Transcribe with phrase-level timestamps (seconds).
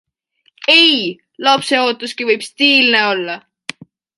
[0.77, 0.95] Ei,
[1.49, 3.37] lapseootuski võib stiilne olla!